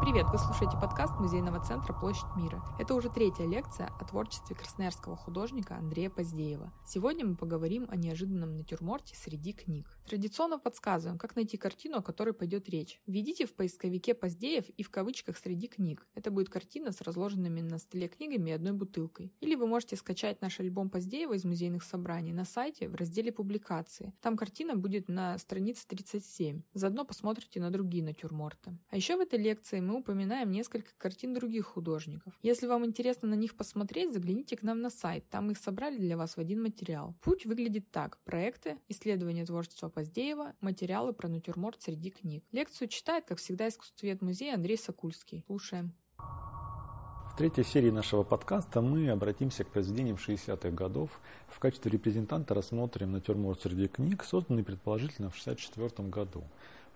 [0.00, 2.62] Привет, вы слушаете подкаст Музейного центра «Площадь мира».
[2.78, 6.72] Это уже третья лекция о творчестве красноярского художника Андрея Поздеева.
[6.86, 9.98] Сегодня мы поговорим о неожиданном натюрморте среди книг.
[10.06, 13.02] Традиционно подсказываем, как найти картину, о которой пойдет речь.
[13.06, 16.06] Введите в поисковике Поздеев и в кавычках «среди книг».
[16.14, 19.34] Это будет картина с разложенными на столе книгами и одной бутылкой.
[19.40, 24.14] Или вы можете скачать наш альбом Поздеева из музейных собраний на сайте в разделе «Публикации».
[24.22, 26.62] Там картина будет на странице 37.
[26.72, 28.78] Заодно посмотрите на другие натюрморты.
[28.90, 32.34] А еще в этой лекции мы упоминаем несколько картин других художников.
[32.42, 36.18] Если вам интересно на них посмотреть, загляните к нам на сайт, там их собрали для
[36.18, 37.14] вас в один материал.
[37.22, 38.18] Путь выглядит так.
[38.24, 42.44] Проекты, исследования творчества Поздеева, материалы про натюрморт среди книг.
[42.52, 45.42] Лекцию читает, как всегда, искусствовед музея Андрей Сокульский.
[45.46, 45.94] Слушаем.
[46.18, 51.18] В третьей серии нашего подкаста мы обратимся к произведениям 60-х годов.
[51.48, 56.44] В качестве репрезентанта рассмотрим натюрморт среди книг, созданный предположительно в 1964 году.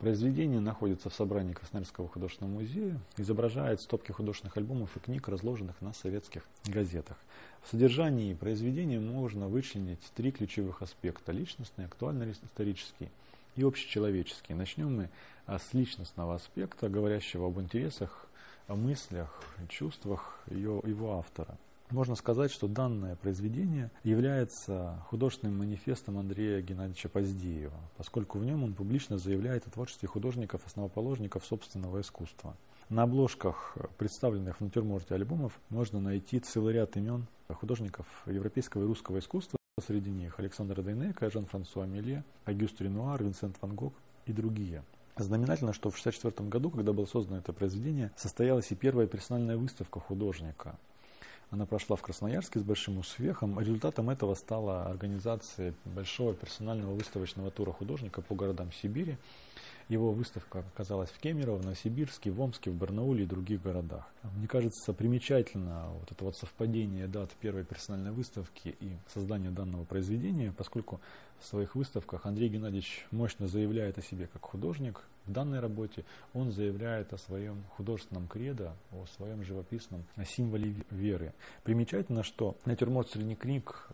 [0.03, 5.93] Произведение находится в собрании Красноярского художественного музея, изображает стопки художественных альбомов и книг, разложенных на
[5.93, 7.17] советских газетах.
[7.63, 13.11] В содержании произведения можно вычленить три ключевых аспекта– личностный, актуальный исторический
[13.55, 14.57] и общечеловеческий.
[14.57, 15.09] Начнем мы
[15.47, 18.27] с личностного аспекта, говорящего об интересах,
[18.67, 21.57] о мыслях, чувствах ее, его автора.
[21.93, 28.73] Можно сказать, что данное произведение является художественным манифестом Андрея Геннадьевича Поздеева, поскольку в нем он
[28.73, 32.57] публично заявляет о творчестве художников-основоположников собственного искусства.
[32.89, 39.19] На обложках, представленных в натюрморте альбомов, можно найти целый ряд имен художников европейского и русского
[39.19, 39.59] искусства.
[39.87, 43.93] Среди них Александр Дейнека, Жан-Франсуа Миле, Агюст Ренуар, Винсент Ван Гог
[44.25, 44.83] и другие.
[45.19, 50.01] Знаменательно, что в 1964 году, когда было создано это произведение, состоялась и первая персональная выставка
[50.01, 50.79] художника.
[51.53, 53.61] Она прошла в Красноярске с большим успехом.
[53.61, 59.19] Результатом этого стала организация большого персонального выставочного тура художника по городам Сибири.
[59.91, 64.07] Его выставка оказалась в Кемерово, в Новосибирске, в Омске, в Барнауле и других городах.
[64.35, 70.55] Мне кажется, примечательно вот это вот совпадение дат первой персональной выставки и создания данного произведения,
[70.57, 71.03] поскольку
[71.45, 75.03] своих выставках Андрей Геннадьевич мощно заявляет о себе как художник.
[75.27, 76.05] В данной работе
[76.35, 81.33] он заявляет о своем художественном кредо, о своем живописном символе веры.
[81.63, 83.89] Примечательно, что натюрморт книг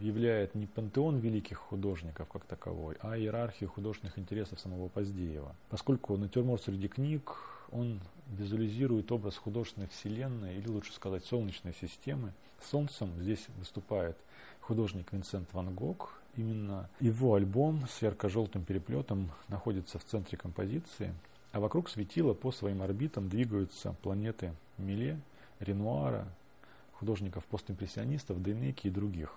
[0.00, 5.54] являет не пантеон великих художников как таковой, а иерархию художественных интересов самого Поздеева.
[5.68, 7.36] Поскольку натюрморт среди книг
[7.70, 12.32] он визуализирует образ художественной вселенной, или лучше сказать, солнечной системы.
[12.70, 14.16] Солнцем здесь выступает
[14.60, 16.20] художник Винсент Ван Гог.
[16.38, 21.12] Именно его альбом с ярко-желтым переплетом находится в центре композиции,
[21.50, 25.18] а вокруг светила по своим орбитам двигаются планеты Миле,
[25.58, 26.28] Ренуара,
[26.92, 29.34] художников-постимпрессионистов, Дейнеки и других.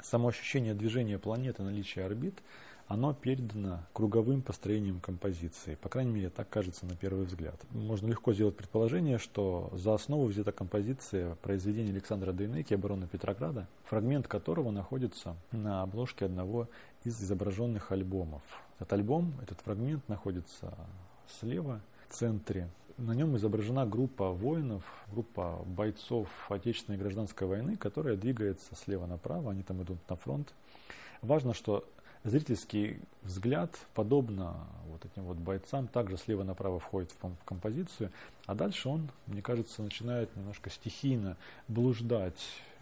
[0.00, 2.42] Само ощущение движения планеты, наличие орбит,
[2.88, 5.74] оно передано круговым построением композиции.
[5.74, 7.60] По крайней мере, так кажется на первый взгляд.
[7.70, 14.28] Можно легко сделать предположение, что за основу взята композиция произведения Александра Дейнеки «Оборона Петрограда», фрагмент
[14.28, 16.68] которого находится на обложке одного
[17.02, 18.42] из изображенных альбомов.
[18.78, 20.72] Этот альбом, этот фрагмент находится
[21.40, 22.68] слева в центре.
[22.98, 29.62] На нем изображена группа воинов, группа бойцов Отечественной гражданской войны, которая двигается слева направо, они
[29.62, 30.54] там идут на фронт.
[31.20, 31.84] Важно, что
[32.24, 38.10] зрительский взгляд, подобно вот этим вот бойцам, также слева направо входит в композицию,
[38.46, 41.36] а дальше он, мне кажется, начинает немножко стихийно
[41.68, 42.40] блуждать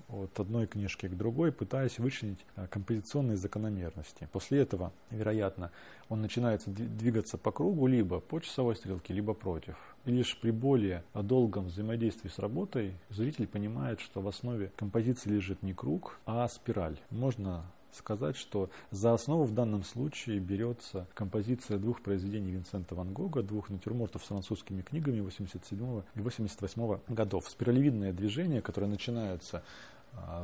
[0.08, 4.28] от одной книжки к другой, пытаясь вычленить э, композиционные закономерности.
[4.32, 5.70] После этого, вероятно,
[6.08, 9.76] он начинает двигаться по кругу либо по часовой стрелке, либо против.
[10.04, 15.62] И лишь при более долгом взаимодействии с работой зритель понимает, что в основе композиции лежит
[15.62, 16.98] не круг, а спираль.
[17.10, 17.64] Можно
[17.94, 23.70] сказать, что за основу в данном случае берется композиция двух произведений Винсента Ван Гога, двух
[23.70, 27.48] натюрмортов с французскими книгами 87 и 88 годов.
[27.48, 29.62] Спиралевидное движение, которое начинается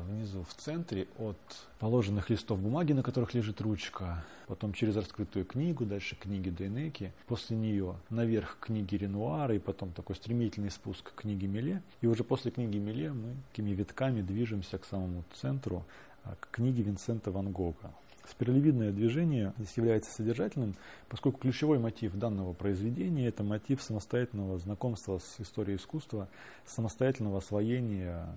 [0.06, 1.38] внизу в центре от
[1.78, 7.56] положенных листов бумаги, на которых лежит ручка, потом через раскрытую книгу, дальше книги Дейнеки, после
[7.56, 11.82] нее наверх книги Ренуара и потом такой стремительный спуск к книге Миле.
[12.00, 15.84] И уже после книги Миле мы такими витками движемся к самому центру,
[16.24, 17.92] а, к книге Винсента Ван Гога.
[18.28, 20.76] Спиралевидное движение здесь является содержательным,
[21.08, 26.28] поскольку ключевой мотив данного произведения– это мотив самостоятельного знакомства с историей искусства,
[26.66, 28.36] самостоятельного освоения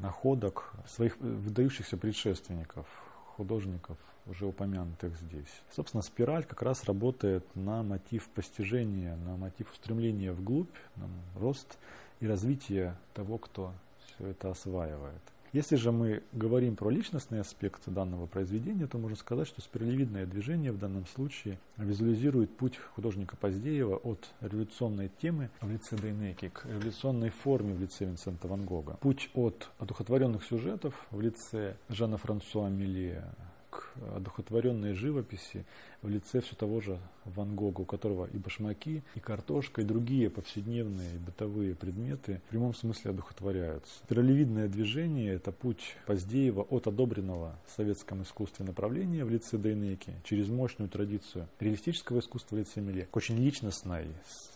[0.00, 2.86] находок своих выдающихся предшественников,
[3.36, 5.62] художников, уже упомянутых здесь.
[5.70, 11.08] Собственно, спираль как раз работает на мотив постижения, на мотив устремления вглубь, на
[11.38, 11.78] рост
[12.20, 13.72] и развитие того, кто
[14.04, 15.22] все это осваивает.
[15.54, 20.72] Если же мы говорим про личностные аспекты данного произведения, то можно сказать, что спиралевидное движение
[20.72, 27.30] в данном случае визуализирует путь художника Поздеева от революционной темы в лице Дейнеки к революционной
[27.30, 28.98] форме в лице Винсента Ван Гога.
[29.00, 33.22] Путь от одухотворенных сюжетов в лице Жана Франсуа Милле
[33.70, 35.66] к одухотворенной живописи
[36.04, 40.28] в лице все того же Ван Гога, у которого и башмаки, и картошка, и другие
[40.28, 43.94] повседневные бытовые предметы в прямом смысле одухотворяются.
[44.04, 50.48] Спиралевидное движение– это путь Поздеева от одобренного в советском искусстве направления в лице Дейнеки через
[50.48, 54.08] мощную традицию реалистического искусства в лице Миле к очень личностной,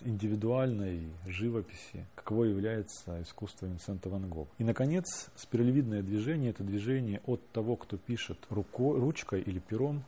[0.02, 4.50] индивидуальной живописи, каково является искусство Винсента Ван Гога.
[4.58, 10.04] И, наконец, спиралевидное движение– это движение от того, кто пишет рукой, ручкой или пером,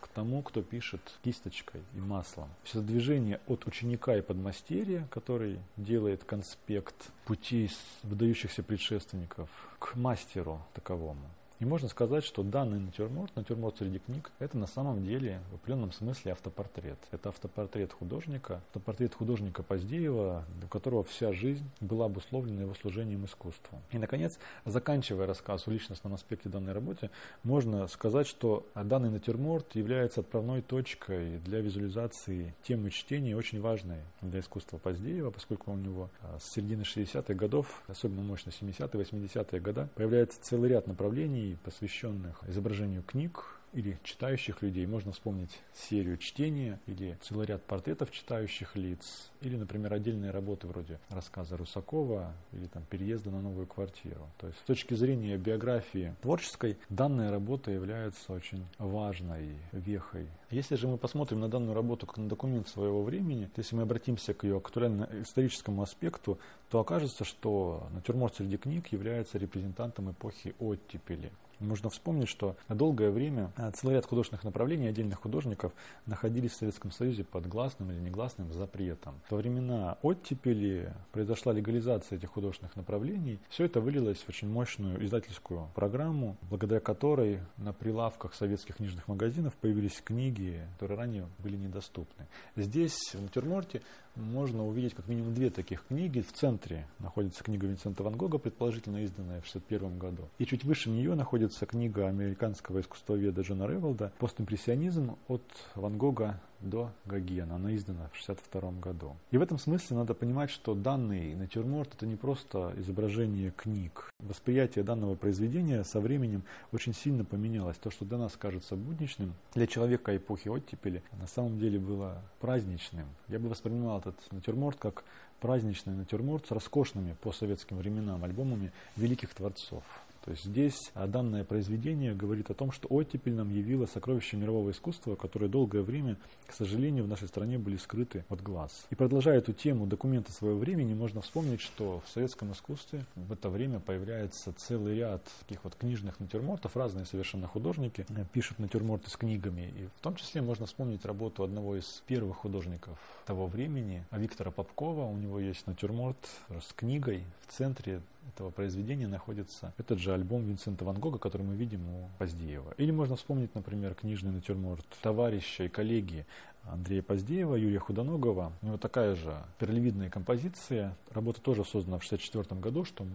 [0.00, 2.48] к тому, кто пишет кисточкой и маслом.
[2.62, 6.94] Все движение от ученика и подмастерья, который делает конспект
[7.24, 7.70] путей
[8.02, 9.48] выдающихся предшественников,
[9.78, 11.28] к мастеру таковому.
[11.60, 15.92] И можно сказать, что данный натюрморт, натюрморт среди книг, это на самом деле в определенном
[15.92, 16.98] смысле автопортрет.
[17.12, 23.80] Это автопортрет художника, автопортрет художника Поздеева, у которого вся жизнь была обусловлена его служением искусству.
[23.92, 27.10] И, наконец, заканчивая рассказ о личностном аспекте данной работы,
[27.44, 34.40] можно сказать, что данный натюрморт является отправной точкой для визуализации темы чтения, очень важной для
[34.40, 39.88] искусства Поздеева, поскольку у него а, с середины 60-х годов, особенно мощно 70-е, 80-е годы,
[39.94, 44.86] появляется целый ряд направлений, посвященных изображению книг, или читающих людей.
[44.86, 50.98] Можно вспомнить серию чтения или целый ряд портретов читающих лиц, или, например, отдельные работы вроде
[51.10, 54.28] рассказа Русакова или там, переезда на новую квартиру.
[54.38, 60.28] То есть с точки зрения биографии творческой, данная работа является очень важной вехой.
[60.50, 64.34] Если же мы посмотрим на данную работу как на документ своего времени, если мы обратимся
[64.34, 66.38] к ее актуально-историческому аспекту,
[66.70, 71.32] то окажется, что натюрморт среди книг является репрезентантом эпохи оттепели.
[71.60, 75.72] Можно вспомнить, что долгое время э, целый ряд художественных направлений отдельных художников
[76.06, 79.14] находились в Советском Союзе под гласным или негласным запретом.
[79.30, 83.38] Во времена оттепели произошла легализация этих художественных направлений.
[83.48, 89.54] Все это вылилось в очень мощную издательскую программу, благодаря которой на прилавках советских книжных магазинов
[89.54, 92.26] появились книги, которые ранее были недоступны.
[92.56, 93.82] Здесь, в натюрморте,
[94.16, 96.20] можно увидеть как минимум две таких книги.
[96.20, 100.28] В центре находится книга Винсента Ван Гога, предположительно изданная в 1961 году.
[100.38, 105.42] И чуть выше нее находится книга американского искусствоведа Джона Ревелда «Постимпрессионизм от
[105.74, 107.56] Ван Гога до Гогена.
[107.56, 109.16] Она издана в 1962 году.
[109.30, 114.10] И в этом смысле надо понимать, что данный натюрморт это не просто изображение книг.
[114.20, 116.42] Восприятие данного произведения со временем
[116.72, 117.76] очень сильно поменялось.
[117.76, 123.06] То, что для нас кажется будничным, для человека эпохи оттепели на самом деле было праздничным.
[123.28, 125.04] Я бы воспринимал этот натюрморт как
[125.40, 129.84] праздничный натюрморт с роскошными по советским временам альбомами великих творцов.
[130.24, 135.16] То есть здесь данное произведение говорит о том, что оттепель нам явила сокровища мирового искусства,
[135.16, 136.16] которые долгое время,
[136.46, 138.86] к сожалению, в нашей стране были скрыты от глаз.
[138.88, 143.50] И продолжая эту тему документа своего времени, можно вспомнить, что в советском искусстве в это
[143.50, 149.16] время появляется целый ряд таких вот книжных натюрмортов, разные совершенно художники э, пишут натюрморты с
[149.18, 149.72] книгами.
[149.76, 155.04] И в том числе можно вспомнить работу одного из первых художников того времени, Виктора Попкова.
[155.04, 156.16] У него есть натюрморт
[156.48, 161.54] с книгой в центре этого произведения находится этот же альбом Винсента Ван Гога, который мы
[161.54, 162.74] видим у Поздеева.
[162.76, 166.26] Или можно вспомнить, например, книжный натюрморт товарища и коллеги
[166.64, 168.52] Андрея Поздеева, Юрия Худоногова.
[168.62, 170.96] У него такая же перлевидная композиция.
[171.10, 173.06] Работа тоже создана в 1964 году, что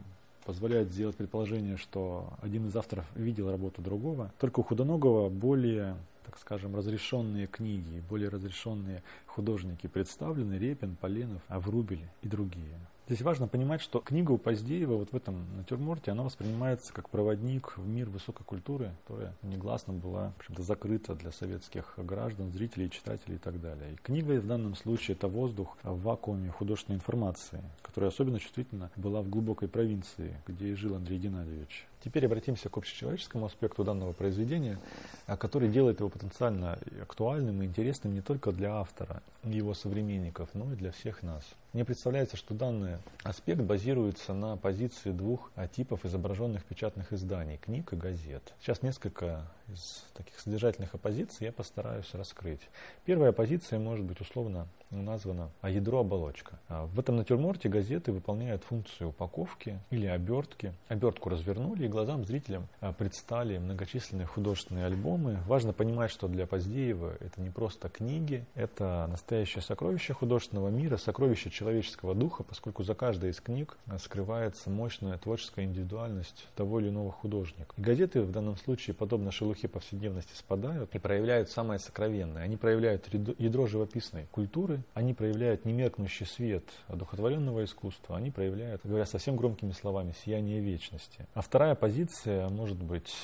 [0.45, 4.31] позволяет сделать предположение, что один из авторов видел работу другого.
[4.39, 5.95] Только у Худоногова более
[6.29, 12.77] так скажем, разрешенные книги, более разрешенные художники представлены, Репин, Поленов, Аврубель и другие.
[13.09, 17.75] Здесь важно понимать, что книга у Поздеева вот в этом натюрморте, она воспринимается как проводник
[17.75, 23.59] в мир высокой культуры, которая негласно была закрыта для советских граждан, зрителей, читателей и так
[23.59, 23.93] далее.
[23.93, 29.23] И книга в данном случае это воздух в вакууме художественной информации, которая особенно чувствительна была
[29.23, 31.87] в глубокой провинции, где и жил Андрей Геннадьевич.
[32.03, 34.79] Теперь обратимся к общечеловеческому аспекту данного произведения,
[35.27, 40.49] а, который делает его потенциально актуальным и интересным не только для автора и его современников,
[40.53, 41.43] но и для всех нас.
[41.73, 47.95] Мне представляется, что данный аспект базируется на позиции двух типов изображенных печатных изданий, книг и
[47.95, 48.53] газет.
[48.59, 52.61] Сейчас несколько из таких содержательных оппозиций я постараюсь раскрыть.
[53.05, 56.59] Первая оппозиция может быть условно названа ядро-оболочка.
[56.67, 60.73] А в этом натюрморте газеты выполняют функцию упаковки или обертки.
[60.87, 65.39] Обертку развернули, глазам зрителям а, предстали многочисленные художественные альбомы.
[65.47, 71.49] Важно понимать, что для Поздеева это не просто книги, это настоящее сокровище художественного мира, сокровище
[71.49, 77.11] человеческого духа, поскольку за каждой из книг а, скрывается мощная творческая индивидуальность того или иного
[77.11, 77.73] художника.
[77.77, 82.43] И газеты в данном случае, подобно шелухе повседневности, спадают и проявляют самое сокровенное.
[82.43, 89.35] Они проявляют ядро живописной культуры, они проявляют немеркнущий свет одухотворенного искусства, они проявляют, говоря совсем
[89.35, 91.27] громкими словами, сияние вечности.
[91.33, 93.15] А вторая позиция может быть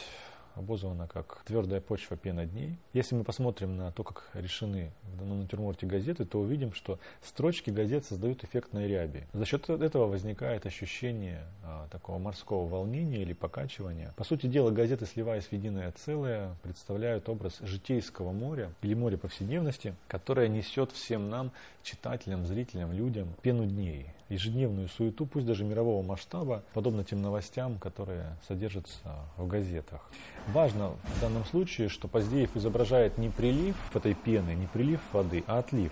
[0.55, 2.77] обозвана как твердая почва пена дней.
[2.93, 7.69] Если мы посмотрим на то, как решены в данном натюрморте газеты, то увидим, что строчки
[7.69, 9.23] газет создают эффектной ряби.
[9.33, 14.13] За счет этого возникает ощущение а, такого морского волнения или покачивания.
[14.15, 19.95] По сути дела, газеты, сливаясь в единое целое, представляют образ житейского моря или моря повседневности,
[20.07, 21.51] которое несет всем нам,
[21.83, 28.37] читателям, зрителям, людям, пену дней ежедневную суету, пусть даже мирового масштаба, подобно тем новостям, которые
[28.47, 28.99] содержатся
[29.37, 30.09] в газетах.
[30.47, 35.59] Важно в данном случае, что Поздеев изображает не прилив этой пены, не прилив воды, а
[35.59, 35.91] отлив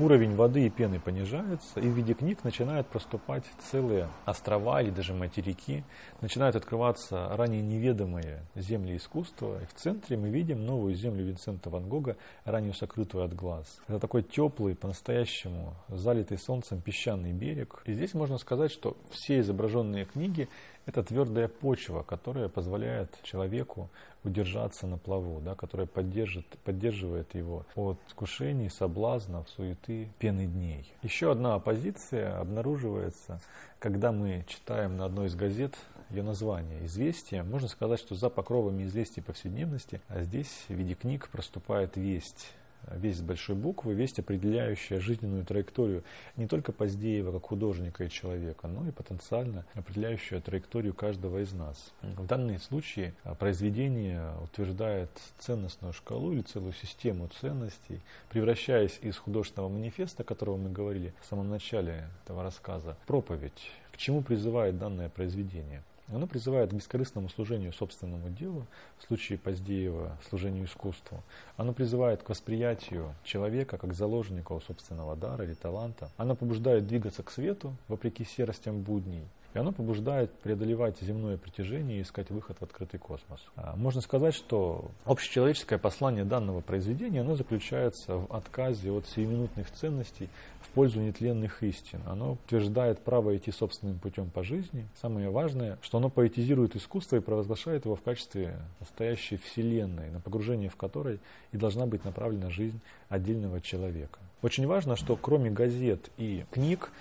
[0.00, 5.14] уровень воды и пены понижается, и в виде книг начинают проступать целые острова или даже
[5.14, 5.84] материки,
[6.20, 11.88] начинают открываться ранее неведомые земли искусства, и в центре мы видим новую землю Винсента Ван
[11.88, 13.80] Гога, ранее сокрытую от глаз.
[13.88, 17.82] Это такой теплый, по-настоящему залитый солнцем песчаный берег.
[17.84, 20.48] И здесь можно сказать, что все изображенные книги
[20.86, 23.90] это твердая почва, которая позволяет человеку
[24.24, 30.92] удержаться на плаву, да, которая поддержит, поддерживает его от искушений, соблазнов, суеты, пены дней.
[31.02, 33.40] Еще одна оппозиция обнаруживается,
[33.78, 35.74] когда мы читаем на одной из газет
[36.10, 37.44] ее название «Известие».
[37.44, 42.52] Можно сказать, что за покровами известий повседневности, а здесь в виде книг проступает весть
[42.90, 46.02] весть большой буквы, весть, определяющая жизненную траекторию
[46.36, 51.92] не только Поздеева как художника и человека, но и потенциально определяющая траекторию каждого из нас.
[52.02, 59.68] В данном случае а, произведение утверждает ценностную шкалу или целую систему ценностей, превращаясь из художественного
[59.70, 63.70] манифеста, о котором мы говорили в самом начале этого рассказа, в проповедь.
[63.92, 65.82] К чему призывает данное произведение?
[66.12, 68.66] Оно призывает к бескорыстному служению собственному делу,
[68.98, 71.22] в случае Поздеева служению искусству.
[71.56, 76.10] Оно призывает к восприятию человека как заложника у собственного дара или таланта.
[76.16, 79.24] Оно побуждает двигаться к свету, вопреки серостям будней.
[79.52, 83.40] И оно побуждает преодолевать земное притяжение и искать выход в открытый космос.
[83.56, 90.28] А, можно сказать, что общечеловеческое послание данного произведения оно заключается в отказе от сиюминутных ценностей
[90.60, 92.00] в пользу нетленных истин.
[92.06, 94.86] Оно утверждает право идти собственным путем по жизни.
[95.00, 100.68] Самое важное, что оно поэтизирует искусство и провозглашает его в качестве настоящей вселенной, на погружение
[100.68, 101.18] в которой
[101.50, 104.20] и должна быть направлена жизнь отдельного человека.
[104.42, 106.92] Очень важно, что кроме газет и книг,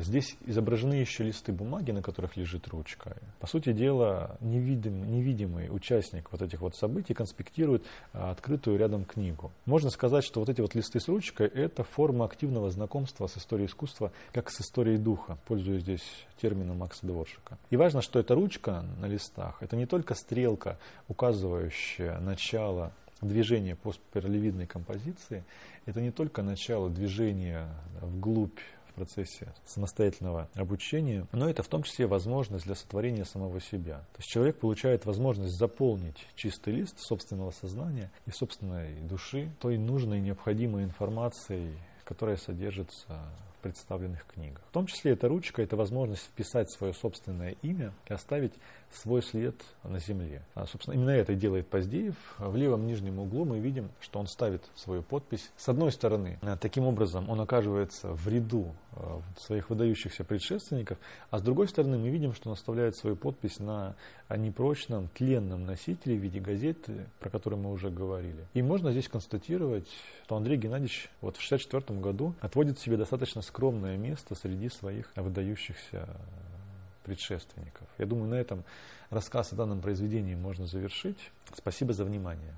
[0.00, 3.16] здесь изображены еще листы бумаги, на которых лежит ручка.
[3.40, 9.52] По сути дела, невидимый, невидимый участник вот этих вот событий конспектирует а, открытую рядом книгу.
[9.66, 13.66] Можно сказать, что вот эти вот листы с ручкой– это форма активного знакомства с историей
[13.66, 17.58] искусства, как с историей духа, пользуясь здесь термином Макса Дворшика.
[17.70, 23.92] И важно, что эта ручка на листах– это не только стрелка, указывающая начало движения по
[23.92, 25.44] спиралевидной композиции,
[25.86, 27.68] это не только начало движения
[28.00, 28.58] вглубь
[28.98, 33.98] процессе самостоятельного обучения, но это в том числе возможность для сотворения самого себя.
[34.12, 40.20] То есть человек получает возможность заполнить чистый лист собственного сознания и собственной души той нужной
[40.20, 41.72] необходимой информацией,
[42.04, 43.20] которая содержится
[43.62, 44.62] представленных книгах.
[44.70, 48.52] В том числе эта ручка– это возможность вписать свое собственное имя и оставить
[48.92, 49.54] свой след
[49.84, 50.42] на земле.
[50.54, 52.14] А, собственно, именно это делает Поздеев.
[52.38, 55.50] В левом нижнем углу мы видим, что он ставит свою подпись.
[55.56, 60.98] С одной стороны, а, таким образом он оказывается в ряду а, своих выдающихся предшественников,
[61.30, 63.94] а с другой стороны мы видим, что он оставляет свою подпись на
[64.34, 68.46] непрочном, тленном носителе в виде газеты, про который мы уже говорили.
[68.54, 69.88] И можно здесь констатировать,
[70.24, 76.08] что Андрей Геннадьевич вот в 1964 году отводит себе достаточно скромное место среди своих выдающихся
[77.08, 77.88] предшественников.
[77.98, 78.64] Я думаю, на этом
[79.10, 81.30] рассказ о данном произведении можно завершить.
[81.54, 82.54] Спасибо за внимание.